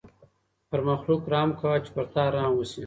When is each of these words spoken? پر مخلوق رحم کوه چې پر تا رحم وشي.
پر 0.69 0.79
مخلوق 0.89 1.21
رحم 1.31 1.51
کوه 1.59 1.75
چې 1.83 1.89
پر 1.95 2.05
تا 2.13 2.23
رحم 2.35 2.53
وشي. 2.55 2.79